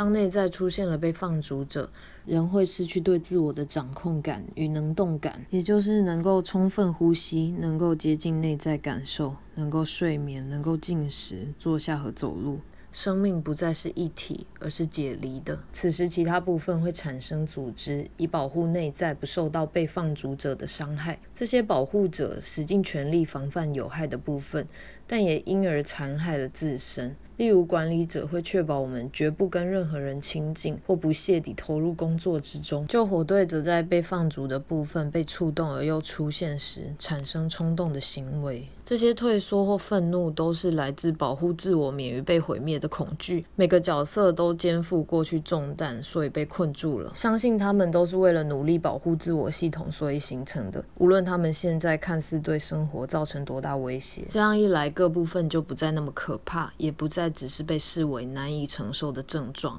[0.00, 1.90] 当内在出现了被放逐者，
[2.24, 12.60] 人会失去对自我的掌控感与能动感，也就是能够充分呼吸，能够接近内在感受，能够睡眠，能够进食、坐下和走路。
[12.92, 15.58] 生命不再是一体，而是解离的。
[15.70, 21.20] 此时，其他部分会产生组织，以保护内在不受到被放逐者的伤害。
[21.34, 24.66] 这些保护者使尽全力防范有害的部分，
[25.06, 27.14] 但也因而残害了自身。
[27.40, 32.86] 例如，管理者会确保我们绝不跟任何人亲近，或不懈地投入工作之中。
[32.86, 38.68] 救火队则在被放逐的部分被触动而又出现时，产生冲动的行为。
[38.84, 43.46] 这些退缩或愤怒都是来自保护自我免于被毁灭的恐惧。
[43.54, 47.10] 每个角色都肩负过去重担，所以被困住了。
[47.14, 50.84] 相信他们都是为了努力保护自我系统，所以形成的。
[50.98, 57.29] 无论他们现在看似对生活造成多大威胁，这样一来，各部分就不再那么可怕，也不再。
[57.32, 59.78] 只是被视为难以承受的症状。